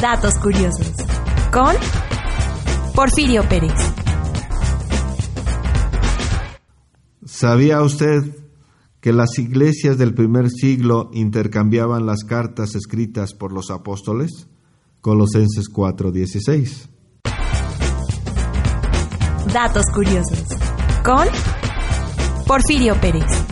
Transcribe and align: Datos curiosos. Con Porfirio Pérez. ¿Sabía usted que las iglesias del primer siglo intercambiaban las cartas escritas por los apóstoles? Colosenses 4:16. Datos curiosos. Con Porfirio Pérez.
Datos 0.00 0.38
curiosos. 0.38 0.92
Con 1.52 1.74
Porfirio 2.94 3.46
Pérez. 3.46 3.74
¿Sabía 7.26 7.82
usted 7.82 8.34
que 9.02 9.12
las 9.12 9.38
iglesias 9.38 9.98
del 9.98 10.14
primer 10.14 10.48
siglo 10.48 11.10
intercambiaban 11.12 12.06
las 12.06 12.24
cartas 12.24 12.74
escritas 12.76 13.34
por 13.34 13.52
los 13.52 13.70
apóstoles? 13.70 14.48
Colosenses 15.02 15.68
4:16. 15.68 16.88
Datos 19.52 19.84
curiosos. 19.94 20.44
Con 21.04 21.26
Porfirio 22.46 22.98
Pérez. 23.02 23.49